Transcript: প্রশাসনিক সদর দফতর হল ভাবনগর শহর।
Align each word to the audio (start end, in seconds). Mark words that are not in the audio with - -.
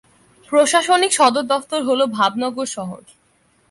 প্রশাসনিক 0.49 1.11
সদর 1.13 1.43
দফতর 1.43 1.81
হল 1.83 2.01
ভাবনগর 2.17 2.67
শহর। 2.67 3.01